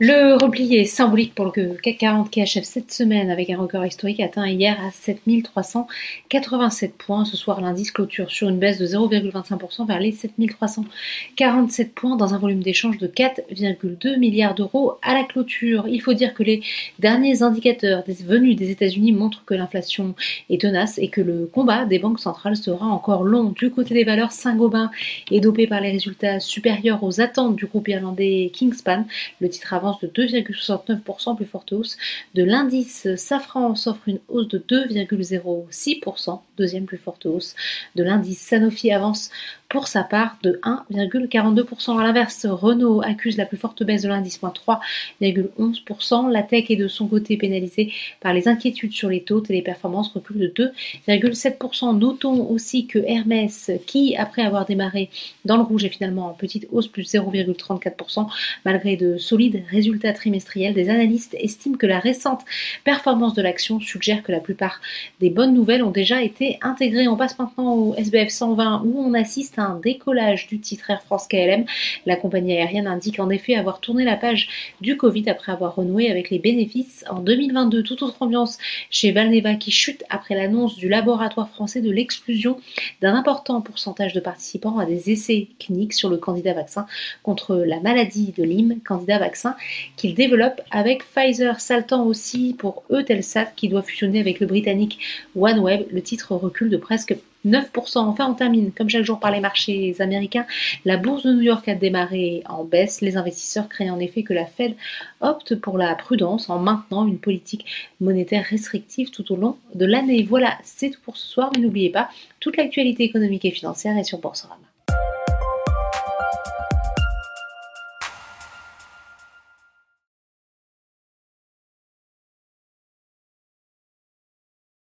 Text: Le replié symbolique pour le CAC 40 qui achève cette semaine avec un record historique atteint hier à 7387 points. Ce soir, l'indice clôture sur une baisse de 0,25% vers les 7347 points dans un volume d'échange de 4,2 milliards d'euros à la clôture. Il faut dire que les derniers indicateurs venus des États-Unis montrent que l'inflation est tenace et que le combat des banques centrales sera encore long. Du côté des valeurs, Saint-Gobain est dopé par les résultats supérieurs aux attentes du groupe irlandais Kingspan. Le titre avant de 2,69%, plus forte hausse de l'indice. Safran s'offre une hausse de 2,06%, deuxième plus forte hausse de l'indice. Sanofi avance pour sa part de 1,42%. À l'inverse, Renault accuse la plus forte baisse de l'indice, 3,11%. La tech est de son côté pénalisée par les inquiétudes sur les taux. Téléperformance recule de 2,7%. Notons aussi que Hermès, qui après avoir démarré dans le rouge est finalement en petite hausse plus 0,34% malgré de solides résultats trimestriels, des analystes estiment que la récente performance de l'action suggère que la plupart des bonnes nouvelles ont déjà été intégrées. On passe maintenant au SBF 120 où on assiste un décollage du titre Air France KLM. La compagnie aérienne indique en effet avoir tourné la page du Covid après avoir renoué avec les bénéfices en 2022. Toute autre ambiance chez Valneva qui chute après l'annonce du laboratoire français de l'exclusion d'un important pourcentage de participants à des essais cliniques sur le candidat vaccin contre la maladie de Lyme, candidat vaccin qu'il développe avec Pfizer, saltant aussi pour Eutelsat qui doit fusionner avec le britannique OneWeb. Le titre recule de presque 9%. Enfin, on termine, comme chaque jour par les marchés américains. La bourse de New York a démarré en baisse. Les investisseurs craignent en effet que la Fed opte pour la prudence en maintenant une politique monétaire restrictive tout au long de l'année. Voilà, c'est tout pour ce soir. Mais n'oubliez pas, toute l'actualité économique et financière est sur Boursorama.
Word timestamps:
Le 0.00 0.40
replié 0.40 0.84
symbolique 0.84 1.34
pour 1.34 1.46
le 1.46 1.50
CAC 1.50 1.98
40 1.98 2.30
qui 2.30 2.40
achève 2.40 2.62
cette 2.62 2.92
semaine 2.92 3.30
avec 3.30 3.50
un 3.50 3.58
record 3.58 3.84
historique 3.84 4.20
atteint 4.20 4.46
hier 4.46 4.78
à 4.80 4.92
7387 4.92 6.96
points. 6.96 7.24
Ce 7.24 7.36
soir, 7.36 7.60
l'indice 7.60 7.90
clôture 7.90 8.30
sur 8.30 8.48
une 8.48 8.60
baisse 8.60 8.78
de 8.78 8.86
0,25% 8.86 9.88
vers 9.88 9.98
les 9.98 10.12
7347 10.12 11.96
points 11.96 12.14
dans 12.14 12.32
un 12.32 12.38
volume 12.38 12.62
d'échange 12.62 12.98
de 12.98 13.08
4,2 13.08 14.20
milliards 14.20 14.54
d'euros 14.54 14.98
à 15.02 15.14
la 15.14 15.24
clôture. 15.24 15.88
Il 15.88 16.00
faut 16.00 16.14
dire 16.14 16.32
que 16.32 16.44
les 16.44 16.62
derniers 17.00 17.42
indicateurs 17.42 18.04
venus 18.06 18.54
des 18.54 18.70
États-Unis 18.70 19.10
montrent 19.10 19.44
que 19.44 19.54
l'inflation 19.54 20.14
est 20.48 20.60
tenace 20.60 20.98
et 20.98 21.08
que 21.08 21.20
le 21.20 21.50
combat 21.52 21.86
des 21.86 21.98
banques 21.98 22.20
centrales 22.20 22.56
sera 22.56 22.86
encore 22.86 23.24
long. 23.24 23.50
Du 23.50 23.72
côté 23.72 23.94
des 23.94 24.04
valeurs, 24.04 24.30
Saint-Gobain 24.30 24.92
est 25.32 25.40
dopé 25.40 25.66
par 25.66 25.80
les 25.80 25.90
résultats 25.90 26.38
supérieurs 26.38 27.02
aux 27.02 27.20
attentes 27.20 27.56
du 27.56 27.66
groupe 27.66 27.88
irlandais 27.88 28.52
Kingspan. 28.54 29.04
Le 29.40 29.48
titre 29.48 29.74
avant 29.74 29.87
de 30.00 30.08
2,69%, 30.08 31.36
plus 31.36 31.46
forte 31.46 31.72
hausse 31.72 31.96
de 32.34 32.44
l'indice. 32.44 33.08
Safran 33.16 33.74
s'offre 33.74 34.08
une 34.08 34.20
hausse 34.28 34.48
de 34.48 34.58
2,06%, 34.58 36.40
deuxième 36.56 36.84
plus 36.84 36.98
forte 36.98 37.26
hausse 37.26 37.54
de 37.96 38.02
l'indice. 38.02 38.40
Sanofi 38.40 38.92
avance 38.92 39.30
pour 39.68 39.86
sa 39.86 40.02
part 40.02 40.38
de 40.42 40.58
1,42%. 40.62 41.98
À 41.98 42.02
l'inverse, 42.02 42.46
Renault 42.46 43.02
accuse 43.02 43.36
la 43.36 43.44
plus 43.44 43.58
forte 43.58 43.82
baisse 43.82 44.02
de 44.02 44.08
l'indice, 44.08 44.40
3,11%. 44.40 46.30
La 46.30 46.42
tech 46.42 46.70
est 46.70 46.76
de 46.76 46.88
son 46.88 47.06
côté 47.06 47.36
pénalisée 47.36 47.92
par 48.20 48.32
les 48.32 48.48
inquiétudes 48.48 48.92
sur 48.92 49.10
les 49.10 49.22
taux. 49.22 49.40
Téléperformance 49.40 50.12
recule 50.14 50.52
de 50.54 50.72
2,7%. 51.08 51.98
Notons 51.98 52.48
aussi 52.48 52.86
que 52.86 52.98
Hermès, 52.98 53.70
qui 53.86 54.16
après 54.16 54.42
avoir 54.42 54.64
démarré 54.64 55.10
dans 55.44 55.56
le 55.56 55.62
rouge 55.62 55.84
est 55.84 55.90
finalement 55.90 56.28
en 56.28 56.34
petite 56.34 56.66
hausse 56.72 56.88
plus 56.88 57.12
0,34% 57.12 58.26
malgré 58.64 58.96
de 58.96 59.18
solides 59.18 59.62
résultats 59.70 60.12
trimestriels, 60.12 60.74
des 60.74 60.88
analystes 60.88 61.36
estiment 61.38 61.76
que 61.76 61.86
la 61.86 61.98
récente 61.98 62.40
performance 62.84 63.34
de 63.34 63.42
l'action 63.42 63.80
suggère 63.80 64.22
que 64.22 64.32
la 64.32 64.40
plupart 64.40 64.80
des 65.20 65.30
bonnes 65.30 65.52
nouvelles 65.52 65.82
ont 65.82 65.90
déjà 65.90 66.22
été 66.22 66.58
intégrées. 66.62 67.08
On 67.08 67.16
passe 67.16 67.38
maintenant 67.38 67.74
au 67.74 67.94
SBF 67.96 68.30
120 68.30 68.82
où 68.84 68.98
on 68.98 69.14
assiste 69.14 69.57
un 69.58 69.78
décollage 69.82 70.46
du 70.46 70.58
titre 70.60 70.90
Air 70.90 71.02
France 71.02 71.28
KLM. 71.28 71.64
La 72.06 72.16
compagnie 72.16 72.52
aérienne 72.52 72.86
indique 72.86 73.20
en 73.20 73.30
effet 73.30 73.54
avoir 73.54 73.80
tourné 73.80 74.04
la 74.04 74.16
page 74.16 74.48
du 74.80 74.96
Covid 74.96 75.28
après 75.28 75.52
avoir 75.52 75.74
renoué 75.76 76.10
avec 76.10 76.30
les 76.30 76.38
bénéfices 76.38 77.04
en 77.10 77.20
2022. 77.20 77.82
Toute 77.82 78.02
autre 78.02 78.16
ambiance 78.20 78.58
chez 78.90 79.12
Valneva 79.12 79.54
qui 79.54 79.70
chute 79.70 80.04
après 80.10 80.34
l'annonce 80.34 80.76
du 80.76 80.88
laboratoire 80.88 81.48
français 81.48 81.80
de 81.80 81.90
l'exclusion 81.90 82.60
d'un 83.00 83.14
important 83.14 83.60
pourcentage 83.60 84.12
de 84.12 84.20
participants 84.20 84.78
à 84.78 84.86
des 84.86 85.10
essais 85.10 85.48
cliniques 85.58 85.94
sur 85.94 86.08
le 86.08 86.16
candidat 86.16 86.54
vaccin 86.54 86.86
contre 87.22 87.56
la 87.56 87.80
maladie 87.80 88.32
de 88.36 88.42
Lyme, 88.42 88.80
candidat 88.86 89.18
vaccin 89.18 89.56
qu'il 89.96 90.14
développe 90.14 90.60
avec 90.70 91.04
Pfizer, 91.04 91.60
saltant 91.60 92.04
aussi 92.04 92.54
pour 92.58 92.82
Eutelsat 92.90 93.46
qui 93.56 93.68
doit 93.68 93.82
fusionner 93.82 94.20
avec 94.20 94.40
le 94.40 94.46
britannique 94.46 94.98
OneWeb. 95.36 95.86
Le 95.90 96.02
titre 96.02 96.34
recule 96.34 96.70
de 96.70 96.76
presque 96.76 97.16
9%. 97.46 97.98
Enfin, 97.98 98.26
on 98.28 98.34
termine, 98.34 98.72
comme 98.72 98.88
chaque 98.88 99.04
jour 99.04 99.20
par 99.20 99.30
les 99.30 99.40
marchés 99.40 99.94
américains. 100.00 100.46
La 100.84 100.96
bourse 100.96 101.22
de 101.22 101.32
New 101.32 101.42
York 101.42 101.68
a 101.68 101.74
démarré 101.74 102.42
en 102.48 102.64
baisse. 102.64 103.00
Les 103.00 103.16
investisseurs 103.16 103.68
craignent 103.68 103.92
en 103.92 104.00
effet 104.00 104.22
que 104.22 104.34
la 104.34 104.46
Fed 104.46 104.74
opte 105.20 105.54
pour 105.56 105.78
la 105.78 105.94
prudence 105.94 106.50
en 106.50 106.58
maintenant 106.58 107.06
une 107.06 107.18
politique 107.18 107.66
monétaire 108.00 108.44
restrictive 108.44 109.10
tout 109.10 109.32
au 109.32 109.36
long 109.36 109.56
de 109.74 109.86
l'année. 109.86 110.22
Voilà, 110.28 110.58
c'est 110.62 110.90
tout 110.90 111.00
pour 111.04 111.16
ce 111.16 111.26
soir. 111.26 111.50
Mais 111.54 111.60
n'oubliez 111.60 111.90
pas, 111.90 112.08
toute 112.40 112.56
l'actualité 112.56 113.04
économique 113.04 113.44
et 113.44 113.50
financière 113.50 113.96
est 113.96 114.04
sur 114.04 114.18
Boursorama. 114.18 114.67